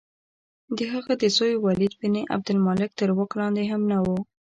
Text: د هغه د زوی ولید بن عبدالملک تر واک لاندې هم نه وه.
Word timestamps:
د 0.77 0.79
هغه 0.93 1.13
د 1.21 1.23
زوی 1.35 1.53
ولید 1.65 1.93
بن 2.01 2.15
عبدالملک 2.35 2.91
تر 2.99 3.09
واک 3.17 3.31
لاندې 3.39 3.63
هم 3.71 3.81
نه 3.91 3.97
وه. 4.05 4.17